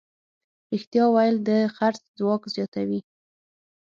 رښتیا 0.71 1.05
ویل 1.11 1.35
د 1.47 1.49
خرڅ 1.75 2.01
ځواک 2.17 2.41
زیاتوي. 2.55 2.99